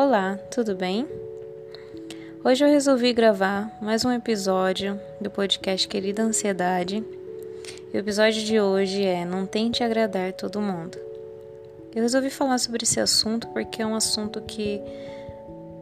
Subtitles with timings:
[0.00, 1.08] Olá, tudo bem?
[2.44, 7.02] Hoje eu resolvi gravar mais um episódio do podcast Querida Ansiedade.
[7.92, 10.96] E o episódio de hoje é Não Tente Agradar Todo Mundo.
[11.92, 14.80] Eu resolvi falar sobre esse assunto porque é um assunto que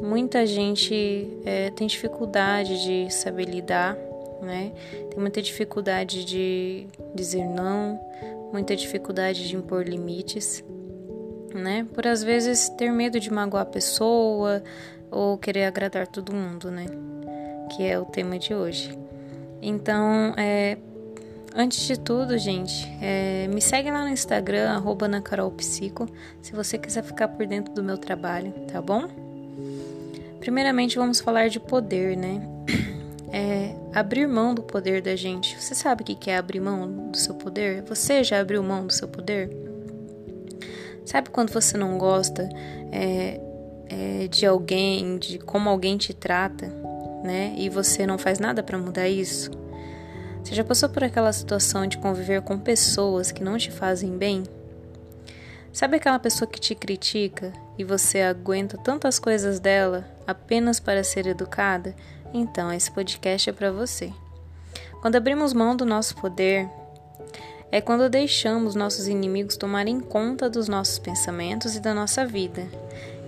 [0.00, 3.94] muita gente é, tem dificuldade de saber lidar,
[4.40, 4.72] né?
[5.10, 8.00] Tem muita dificuldade de dizer não,
[8.54, 10.64] muita dificuldade de impor limites
[11.54, 11.86] né?
[11.94, 14.62] Por às vezes ter medo de magoar a pessoa
[15.10, 16.86] ou querer agradar todo mundo, né?
[17.74, 18.98] Que é o tema de hoje.
[19.60, 20.78] Então, é,
[21.54, 26.06] antes de tudo, gente, é, me segue lá no Instagram, nacarolpsico,
[26.40, 29.08] se você quiser ficar por dentro do meu trabalho, tá bom?
[30.40, 32.40] Primeiramente, vamos falar de poder, né?
[33.30, 35.54] É, abrir mão do poder da gente.
[35.60, 37.82] Você sabe o que é abrir mão do seu poder?
[37.82, 39.67] Você já abriu mão do seu poder?
[41.08, 42.46] Sabe quando você não gosta
[42.92, 43.40] é,
[43.88, 46.66] é, de alguém, de como alguém te trata,
[47.24, 47.54] né?
[47.56, 49.50] E você não faz nada para mudar isso?
[50.44, 54.42] Você já passou por aquela situação de conviver com pessoas que não te fazem bem?
[55.72, 61.26] Sabe aquela pessoa que te critica e você aguenta tantas coisas dela apenas para ser
[61.26, 61.96] educada?
[62.34, 64.12] Então, esse podcast é para você.
[65.00, 66.68] Quando abrimos mão do nosso poder,
[67.70, 72.66] é quando deixamos nossos inimigos tomarem conta dos nossos pensamentos e da nossa vida.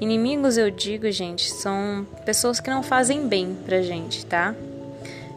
[0.00, 4.54] Inimigos, eu digo, gente, são pessoas que não fazem bem pra gente, tá?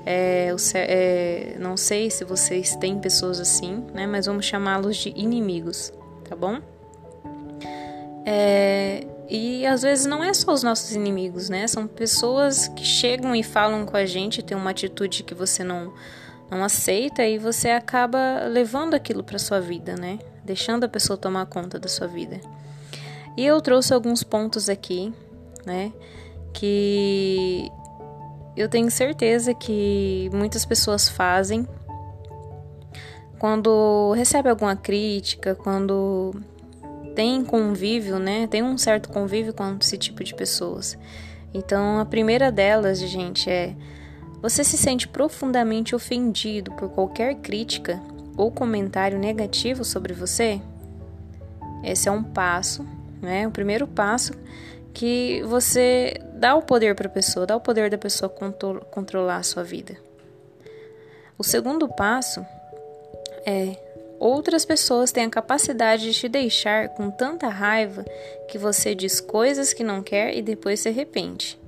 [0.06, 4.08] É, é, não sei se vocês têm pessoas assim, né?
[4.08, 5.92] Mas vamos chamá-los de inimigos,
[6.30, 6.59] tá bom?
[8.26, 11.68] É, e às vezes não é só os nossos inimigos, né?
[11.68, 15.94] São pessoas que chegam e falam com a gente, tem uma atitude que você não
[16.54, 20.20] não aceita e você acaba levando aquilo para sua vida, né?
[20.44, 22.40] Deixando a pessoa tomar conta da sua vida.
[23.36, 25.14] E eu trouxe alguns pontos aqui,
[25.66, 25.92] né?
[26.54, 27.72] Que
[28.56, 31.68] eu tenho certeza que muitas pessoas fazem
[33.40, 36.34] quando recebe alguma crítica, quando
[37.16, 38.47] tem convívio, né?
[38.47, 40.97] Tem um certo convívio com esse tipo de pessoas.
[41.53, 43.75] Então, a primeira delas, gente, é
[44.44, 47.98] você se sente profundamente ofendido por qualquer crítica
[48.36, 50.59] ou comentário negativo sobre você?
[51.81, 52.86] Esse é um passo,
[53.22, 53.48] né?
[53.48, 54.34] O primeiro passo
[54.94, 59.44] que você dá o poder para a pessoa, dá o poder da pessoa controlar a
[59.44, 59.96] sua vida.
[61.38, 62.46] O segundo passo
[63.46, 63.78] é
[64.20, 68.04] outras pessoas têm a capacidade de te deixar com tanta raiva
[68.50, 71.62] que você diz coisas que não quer e depois se arrepende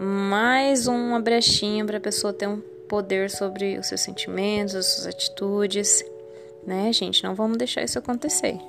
[0.00, 5.06] mais uma brechinha para a pessoa ter um poder sobre os seus sentimentos, as suas
[5.08, 6.04] atitudes,
[6.64, 7.24] né, gente?
[7.24, 8.60] Não vamos deixar isso acontecer.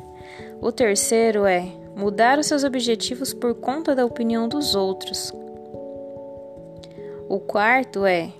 [0.59, 5.31] O terceiro é mudar os seus objetivos por conta da opinião dos outros.
[7.29, 8.33] O quarto é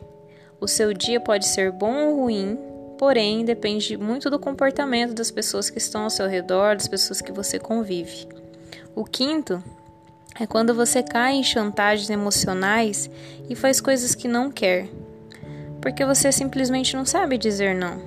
[0.59, 2.57] o seu dia pode ser bom ou ruim,
[2.97, 7.31] porém depende muito do comportamento das pessoas que estão ao seu redor, das pessoas que
[7.31, 8.27] você convive.
[8.95, 9.63] O quinto
[10.38, 13.09] é quando você cai em chantagens emocionais
[13.50, 14.90] e faz coisas que não quer,
[15.81, 18.01] porque você simplesmente não sabe dizer não.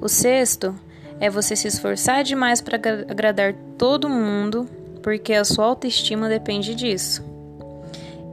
[0.00, 0.74] O sexto
[1.18, 4.68] é você se esforçar demais para agradar todo mundo,
[5.02, 7.24] porque a sua autoestima depende disso.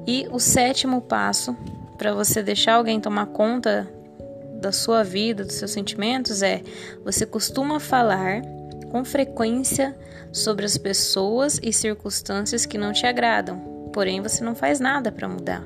[0.05, 1.55] E o sétimo passo
[1.97, 3.89] para você deixar alguém tomar conta
[4.59, 6.61] da sua vida, dos seus sentimentos é
[7.03, 8.41] você costuma falar
[8.93, 9.97] com frequência
[10.31, 15.27] sobre as pessoas e circunstâncias que não te agradam, porém você não faz nada para
[15.27, 15.63] mudar.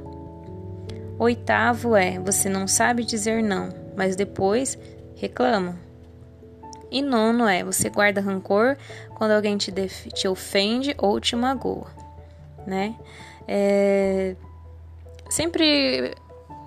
[1.20, 3.68] Oitavo é: você não sabe dizer não,
[3.98, 4.80] mas depois
[5.18, 5.78] reclama.
[6.90, 8.78] E nono é: você guarda rancor
[9.16, 11.88] quando alguém te, te ofende ou te magoa,
[12.66, 12.96] né?
[13.46, 14.38] É...
[15.30, 16.16] Sempre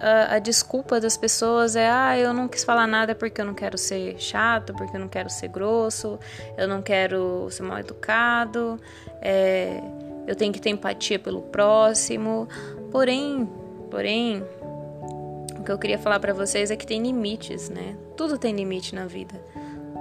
[0.00, 3.54] a, a, desculpa das pessoas é: ah, eu não quis falar nada porque eu não
[3.54, 6.18] quero ser chato, porque eu não quero ser grosso,
[6.56, 8.80] eu não quero ser mal educado,
[9.20, 9.80] é,
[10.26, 12.48] eu tenho que ter empatia pelo próximo.
[12.90, 13.48] Porém,
[13.90, 14.42] porém,
[15.58, 17.96] o que eu queria falar para vocês é que tem limites, né?
[18.16, 19.34] Tudo tem limite na vida.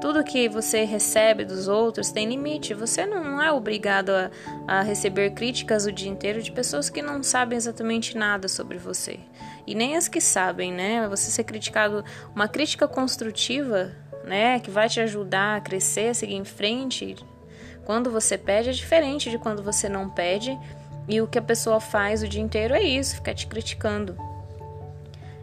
[0.01, 2.73] Tudo que você recebe dos outros tem limite.
[2.73, 4.31] Você não é obrigado a,
[4.65, 9.19] a, receber críticas o dia inteiro de pessoas que não sabem exatamente nada sobre você.
[9.67, 11.05] E nem as que sabem, né?
[11.09, 12.03] Você ser criticado,
[12.33, 13.91] uma crítica construtiva,
[14.23, 14.59] né?
[14.61, 17.17] Que vai te ajudar a crescer, a seguir em frente.
[17.83, 20.57] Quando você pede é diferente de quando você não pede.
[21.09, 24.15] E o que a pessoa faz o dia inteiro é isso, ficar te criticando.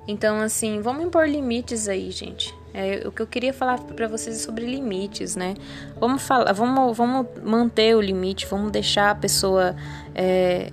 [0.08, 2.54] Então, assim, vamos impor limites aí, gente.
[2.76, 5.54] É, o que eu queria falar para vocês é sobre limites, né?
[5.98, 9.74] Vamos falar, vamos, vamos manter o limite, vamos deixar a pessoa
[10.14, 10.70] é,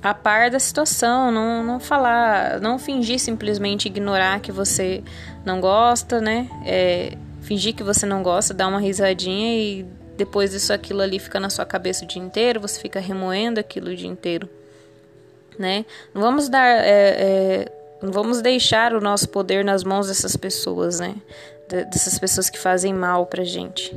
[0.00, 5.02] a par da situação, não, não falar, não fingir simplesmente ignorar que você
[5.44, 6.48] não gosta, né?
[6.64, 9.86] É, fingir que você não gosta, dar uma risadinha e
[10.16, 13.90] depois isso aquilo ali fica na sua cabeça o dia inteiro, você fica remoendo aquilo
[13.90, 14.48] o dia inteiro,
[15.58, 15.84] né?
[16.14, 17.72] Não vamos dar, é, é,
[18.02, 21.14] não vamos deixar o nosso poder nas mãos dessas pessoas, né?
[21.68, 23.94] Dessas pessoas que fazem mal pra gente.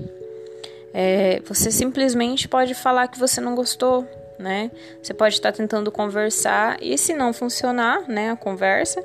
[0.94, 4.06] É, você simplesmente pode falar que você não gostou,
[4.38, 4.72] né?
[5.02, 9.04] Você pode estar tentando conversar e se não funcionar, né, a conversa,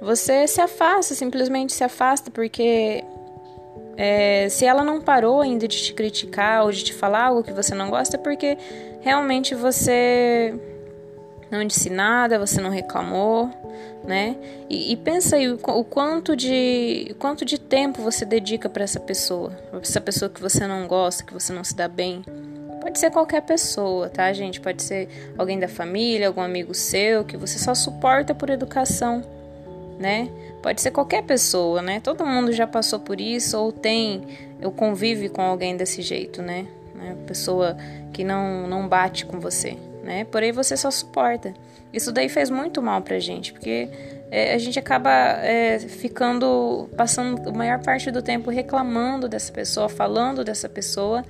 [0.00, 3.04] você se afasta, simplesmente se afasta, porque
[3.96, 7.52] é, se ela não parou ainda de te criticar ou de te falar algo que
[7.52, 8.58] você não gosta, é porque
[9.00, 10.52] realmente você
[11.58, 13.50] não disse nada, você não reclamou,
[14.04, 14.36] né?
[14.68, 18.82] E, e pensa aí o, o, quanto de o quanto de tempo você dedica para
[18.84, 22.24] essa pessoa, para essa pessoa que você não gosta, que você não se dá bem.
[22.80, 24.60] Pode ser qualquer pessoa, tá, gente?
[24.60, 25.08] Pode ser
[25.38, 29.22] alguém da família, algum amigo seu que você só suporta por educação,
[30.00, 30.28] né?
[30.62, 32.00] Pode ser qualquer pessoa, né?
[32.00, 34.22] Todo mundo já passou por isso ou tem,
[34.60, 36.66] eu convive com alguém desse jeito, né?
[36.94, 37.16] né?
[37.26, 37.76] Pessoa
[38.12, 40.24] que não não bate com você, né?
[40.24, 41.54] Porém você só suporta.
[41.92, 43.88] Isso daí fez muito mal pra gente, porque
[44.30, 49.88] é, a gente acaba é, ficando, passando a maior parte do tempo reclamando dessa pessoa,
[49.88, 51.24] falando dessa pessoa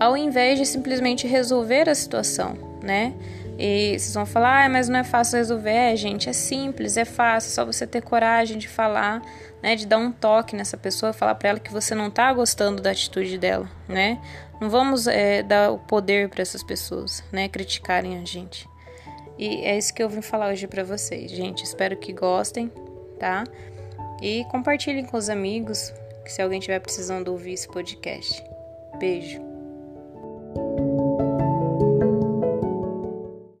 [0.00, 3.12] ao invés de simplesmente resolver a situação, né?
[3.62, 5.70] E vocês vão falar, ah, mas não é fácil resolver.
[5.70, 9.20] É, gente, é simples, é fácil, é só você ter coragem de falar,
[9.62, 9.76] né?
[9.76, 12.90] De dar um toque nessa pessoa, falar para ela que você não tá gostando da
[12.90, 14.18] atitude dela, né?
[14.62, 17.50] Não vamos é, dar o poder para essas pessoas, né?
[17.50, 18.66] Criticarem a gente.
[19.38, 21.62] E é isso que eu vim falar hoje para vocês, gente.
[21.62, 22.72] Espero que gostem,
[23.18, 23.44] tá?
[24.22, 25.92] E compartilhem com os amigos,
[26.24, 28.42] se alguém estiver precisando ouvir esse podcast.
[28.98, 29.49] Beijo.